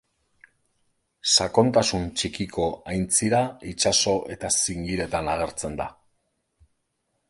Sakontasun 1.33 2.09
txikiko 2.21 2.67
aintzira, 2.95 3.45
itsaso 3.75 4.17
eta 4.39 4.55
zingiretan 4.65 5.35
agertzen 5.39 5.83
da. 5.85 5.93